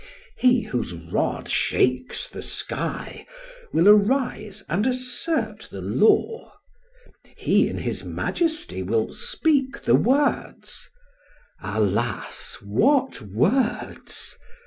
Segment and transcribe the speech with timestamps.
[0.35, 3.27] He, whose rod shakes the sky,
[3.71, 6.53] will arise and assert the law.
[7.37, 10.89] He, in his majesty, will speak the words
[11.61, 12.57] alas!
[12.63, 14.39] what words!